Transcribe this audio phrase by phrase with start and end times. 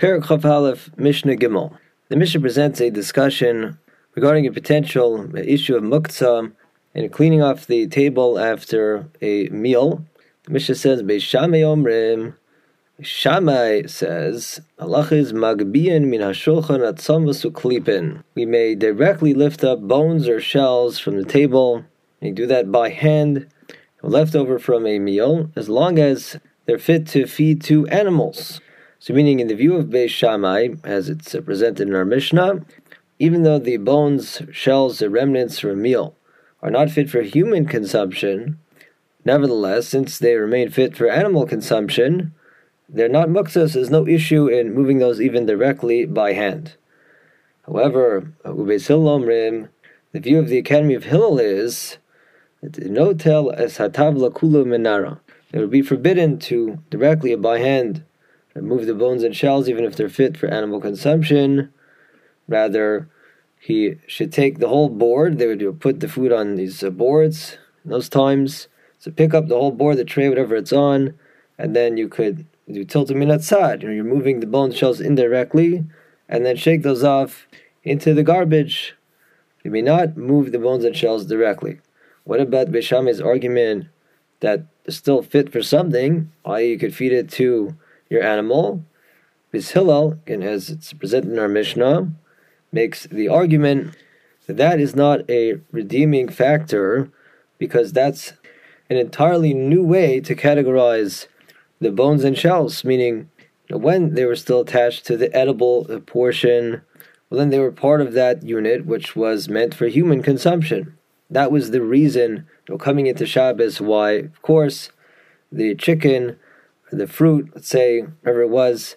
[0.00, 1.76] Chav Aleph, Mishnah Gimel.
[2.08, 3.78] The Mishnah presents a discussion
[4.14, 6.50] regarding a potential issue of muktzah
[6.94, 10.02] and cleaning off the table after a meal.
[10.44, 12.34] The Mishnah says, Beis Shammai Omrim,
[13.02, 20.40] Shammai says, Allah is magbiyan min hashulchan atzam We may directly lift up bones or
[20.40, 21.84] shells from the table.
[22.22, 23.48] You do that by hand,
[24.00, 28.62] left over from a meal, as long as they're fit to feed to animals.
[29.02, 32.66] So, meaning in the view of Beis Shammai, as it's uh, presented in our Mishnah,
[33.18, 36.14] even though the bones, shells, the remnants from a meal
[36.60, 38.58] are not fit for human consumption,
[39.24, 42.34] nevertheless, since they remain fit for animal consumption,
[42.90, 46.74] they're not muktzah, so there's no issue in moving those even directly by hand.
[47.64, 49.70] However, uh, the
[50.12, 51.96] view of the Academy of Hillel is
[52.62, 55.20] no tell as hatavla kulu minara.
[55.54, 58.04] It would be forbidden to directly by hand
[58.54, 61.72] remove the bones and shells, even if they're fit for animal consumption.
[62.48, 63.08] Rather,
[63.58, 65.38] he should take the whole board.
[65.38, 68.68] They would put the food on these uh, boards those times.
[68.98, 71.14] So pick up the whole board, the tray, whatever it's on,
[71.58, 73.82] and then you could do tilt them in outside.
[73.82, 75.84] You know, you're moving the bone shells indirectly,
[76.28, 77.46] and then shake those off
[77.82, 78.94] into the garbage.
[79.64, 81.80] You may not move the bones and shells directly.
[82.24, 83.86] What about Beis Shammai's argument
[84.40, 87.74] that still fit for something, i.e., you could feed it to
[88.10, 88.84] your animal?
[89.52, 92.12] Beis Hillel, again, as it's presented in our Mishnah,
[92.70, 93.96] makes the argument
[94.46, 97.10] that that is not a redeeming factor
[97.58, 98.34] because that's
[98.88, 101.26] an entirely new way to categorize
[101.80, 103.30] the bones and shells, meaning
[103.70, 106.82] when they were still attached to the edible portion,
[107.28, 110.96] well, then they were part of that unit which was meant for human consumption.
[111.30, 114.90] That was the reason you know, coming into Shabbos why, of course,
[115.52, 116.36] the chicken,
[116.98, 118.96] the fruit, let's say, whatever it was,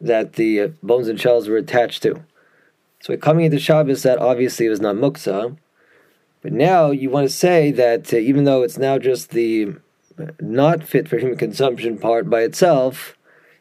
[0.00, 2.24] that the bones and shells were attached to.
[3.00, 5.56] So coming into Shabbos, that obviously was not muksa.
[6.42, 9.74] But now you want to say that uh, even though it's now just the
[10.40, 13.16] not fit for human consumption part by itself,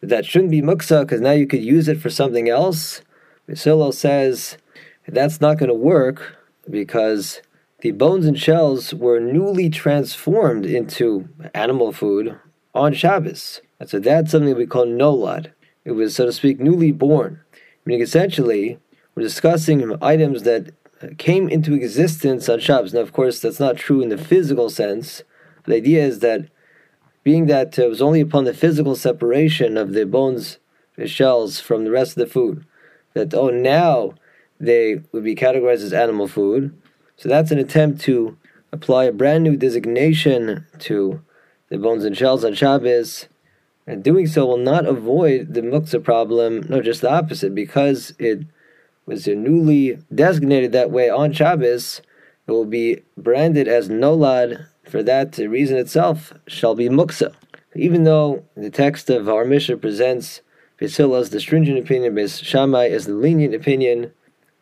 [0.00, 3.00] that shouldn't be muksa because now you could use it for something else.
[3.48, 4.58] Beis Hillel says
[5.06, 6.36] that's not going to work
[6.68, 7.42] because
[7.80, 12.38] the bones and shells were newly transformed into animal food
[12.74, 13.60] on Shabbos.
[13.80, 15.52] And so that's something we call nolad.
[15.84, 17.40] It was, so to speak, newly born.
[17.84, 18.78] Meaning essentially,
[19.14, 20.72] we're discussing items that
[21.18, 22.94] came into existence on Shabbos.
[22.94, 25.22] Now, of course, that's not true in the physical sense
[25.66, 26.48] the idea is that
[27.22, 30.58] being that it was only upon the physical separation of the bones,
[30.96, 32.66] the shells from the rest of the food,
[33.14, 34.14] that oh now
[34.60, 36.76] they would be categorized as animal food.
[37.16, 38.36] So that's an attempt to
[38.72, 41.22] apply a brand new designation to
[41.74, 43.28] the bones and shells on Shabbos.
[43.86, 48.46] And doing so will not avoid the muktzah problem, no, just the opposite, because it
[49.04, 52.00] was newly designated that way on Shabbos,
[52.46, 57.34] it will be branded as nolad for that reason itself shall be muksa.
[57.74, 60.40] Even though the text of our Mishnah presents
[60.80, 64.12] Beis as the stringent opinion, Beis Shammai as the lenient opinion,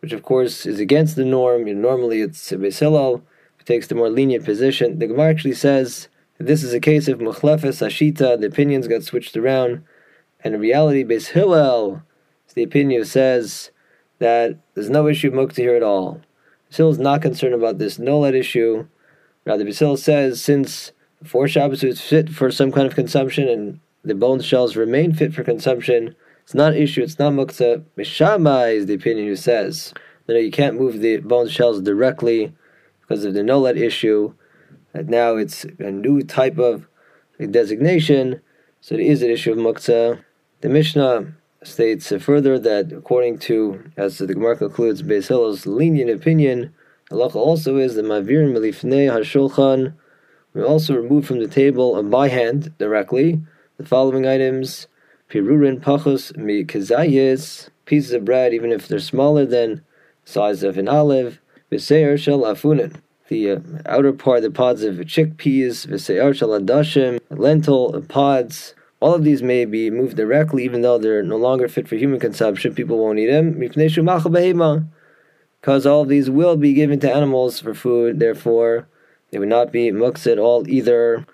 [0.00, 1.66] which of course is against the norm.
[1.66, 3.22] You know, normally it's who
[3.64, 4.98] takes the more lenient position.
[4.98, 6.08] The Gemara actually says
[6.46, 9.84] this is a case of Muchlefes Ashita, the opinions got switched around,
[10.44, 12.02] and in reality, Beis Hillel
[12.54, 13.70] the opinion says
[14.18, 16.20] that there's no issue of mukta here at all.
[16.70, 18.86] Beis is not concerned about this nolad issue.
[19.44, 20.92] Rather, Beis Hillel says since
[21.24, 25.32] four Shabbos is fit for some kind of consumption and the bone shells remain fit
[25.32, 27.84] for consumption, it's not an issue, it's not muktzah.
[27.96, 29.94] Mishama is the opinion who says
[30.26, 32.52] that you can't move the bone shells directly
[33.00, 34.34] because of the nolad issue.
[34.92, 36.86] That now it's a new type of
[37.38, 38.40] designation,
[38.80, 40.22] so it is an issue of muktzah.
[40.60, 46.74] The Mishnah states further that according to, as the Gemara concludes, Beis Hillel's lenient opinion,
[47.10, 49.94] Halacha also is the mavir melifnei hashulchan.
[50.54, 53.40] We also remove from the table by hand directly
[53.78, 54.86] the following items:
[55.30, 59.82] pirurin pachos mi pieces of bread, even if they're smaller than
[60.24, 61.40] size of an olive.
[61.70, 63.00] V'seir shel afunin,
[63.32, 65.86] the uh, outer part, the pods of chickpeas.
[65.86, 68.74] Adashim, lentil pods.
[69.00, 72.20] All of these may be moved directly, even though they're no longer fit for human
[72.20, 72.74] consumption.
[72.74, 73.58] People won't eat them
[75.60, 78.86] because all of these will be given to animals for food, therefore
[79.30, 81.24] they would not be muks at all either.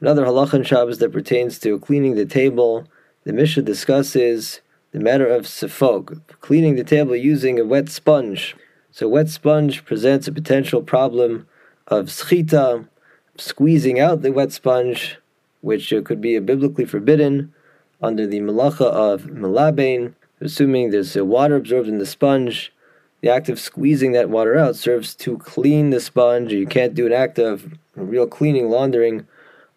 [0.00, 2.86] Another halachan Shabbos that pertains to cleaning the table,
[3.24, 4.60] the Mishnah discusses
[4.92, 8.54] the matter of sefok, cleaning the table using a wet sponge.
[8.98, 11.46] So wet sponge presents a potential problem
[11.86, 12.88] of schita,
[13.36, 15.18] squeezing out the wet sponge,
[15.60, 17.54] which could be biblically forbidden.
[18.00, 22.72] under the malacha of melabain, assuming there's water absorbed in the sponge.
[23.20, 26.52] The act of squeezing that water out serves to clean the sponge.
[26.52, 29.26] You can't do an act of real cleaning, laundering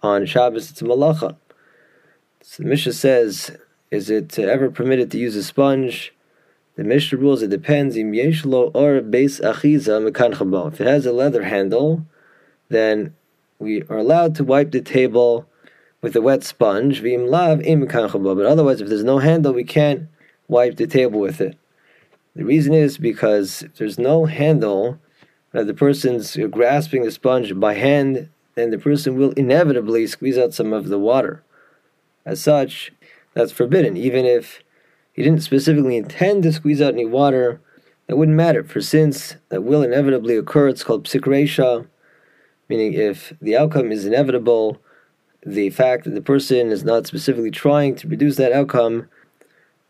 [0.04, 0.70] on Shabbos.
[0.70, 1.36] It's a malacha.
[2.42, 3.58] So the Mishnah says,
[3.90, 6.14] is it ever permitted to use a sponge?
[6.76, 7.96] The Mishnah rules it depends.
[7.98, 10.72] Or beis achiza.
[10.74, 12.06] If it has a leather handle,
[12.70, 13.14] then
[13.60, 15.48] we are allowed to wipe the table
[16.02, 17.04] with a wet sponge.
[17.04, 20.08] But otherwise, if there's no handle, we can't
[20.48, 21.58] wipe the table with it.
[22.36, 24.98] The reason is because if there's no handle,
[25.52, 30.54] that the person's grasping the sponge by hand, then the person will inevitably squeeze out
[30.54, 31.44] some of the water.
[32.26, 32.94] As such,
[33.34, 33.98] that's forbidden.
[33.98, 34.64] Even if
[35.22, 37.62] he didn't specifically intend to squeeze out any water,
[38.08, 38.64] that wouldn't matter.
[38.64, 41.88] For since that will inevitably occur, it's called psik reisha,
[42.68, 44.82] meaning if the outcome is inevitable,
[45.46, 49.10] the fact that the person is not specifically trying to produce that outcome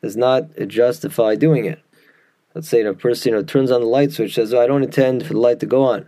[0.02, 1.80] does not justify doing it.
[2.54, 4.84] Let's say a person you know, turns on the light switch, says, oh, I don't
[4.84, 6.08] intend for the light to go on.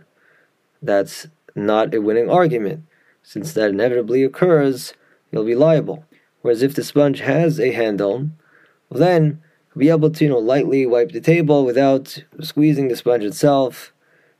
[0.82, 2.84] That's not a winning argument.
[3.22, 4.92] Since that inevitably occurs,
[5.32, 6.04] you'll be liable.
[6.42, 8.28] Whereas if the sponge has a handle,
[9.00, 9.42] then
[9.76, 13.92] be able to you know lightly wipe the table without squeezing the sponge itself.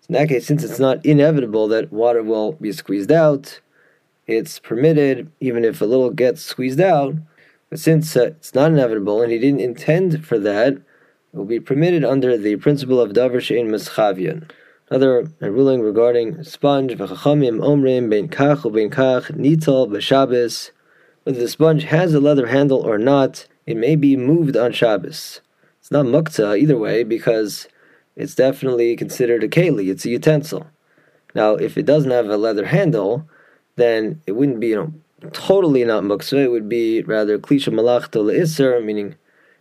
[0.08, 3.60] In that case, since it's not inevitable that water will be squeezed out,
[4.26, 7.14] it's permitted even if a little gets squeezed out.
[7.70, 10.82] But since uh, it's not inevitable and he didn't intend for that, it
[11.32, 14.48] will be permitted under the principle of davar shein mischavian.
[14.90, 20.70] Another ruling regarding sponge, v'chachamim omrim bein kach u'bein kach nital b'shabes.
[21.24, 25.40] Whether the sponge has a leather handle or not, it may be moved on Shabbos.
[25.80, 27.68] It's not mukta either way because
[28.16, 29.90] it's definitely considered a keli.
[29.90, 30.66] It's a utensil.
[31.34, 33.28] Now, if it doesn't have a leather handle,
[33.76, 36.44] then it wouldn't be, you know, totally not muksa.
[36.44, 39.16] It would be rather klisha malachta le'isr, meaning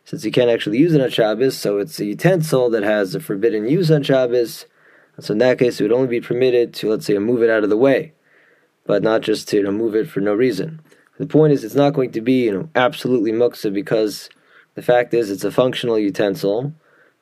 [0.05, 3.19] since you can't actually use it on Shabbos, so it's a utensil that has a
[3.19, 4.65] forbidden use on Shabbos.
[5.19, 7.63] So in that case, it would only be permitted to, let's say, move it out
[7.63, 8.13] of the way,
[8.85, 10.81] but not just to you know, move it for no reason.
[11.19, 14.29] The point is, it's not going to be you know absolutely muksa because
[14.75, 16.73] the fact is it's a functional utensil.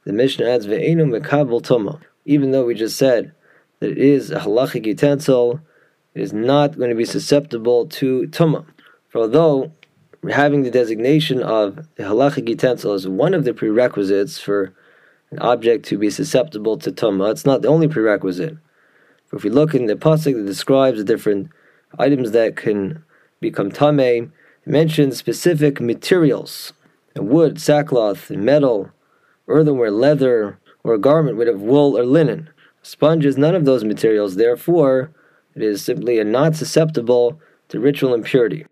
[0.05, 2.01] The Mishnah adds ve'enu mekabel tuma.
[2.25, 3.33] Even though we just said
[3.79, 5.59] that it is a halachic utensil,
[6.13, 8.65] it is not going to be susceptible to tuma.
[9.09, 9.71] For although
[10.29, 14.73] having the designation of a halachic utensil is one of the prerequisites for
[15.31, 18.57] an object to be susceptible to tuma, it's not the only prerequisite.
[19.27, 21.49] For if we look in the pasuk that describes the different
[21.99, 23.03] items that can
[23.41, 24.31] become tamei.
[24.65, 26.71] It mentions specific materials:
[27.17, 28.91] wood, sackcloth, metal,
[29.47, 32.49] earthenware, leather, or a garment made of wool or linen.
[32.81, 34.35] Sponge is none of those materials.
[34.35, 35.11] Therefore,
[35.55, 37.39] it is simply not susceptible
[37.69, 38.65] to ritual impurity.